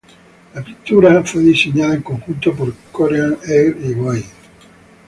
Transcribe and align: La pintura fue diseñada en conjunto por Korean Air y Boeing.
La 0.55 0.63
pintura 0.63 1.23
fue 1.23 1.43
diseñada 1.43 1.93
en 1.93 2.01
conjunto 2.01 2.55
por 2.55 2.73
Korean 2.91 3.37
Air 3.47 3.77
y 3.85 3.93
Boeing. 3.93 4.25